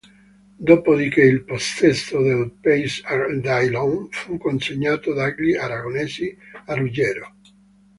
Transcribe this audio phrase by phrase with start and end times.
[0.69, 3.03] Dopo di che il possesso del "Pays
[3.39, 6.35] d'Ailon" fu consegnato dagli aragonesi
[6.65, 7.35] a Ruggero.